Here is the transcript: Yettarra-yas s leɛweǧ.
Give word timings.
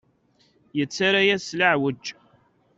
Yettarra-yas 0.77 1.43
s 1.49 1.57
leɛweǧ. 1.59 2.05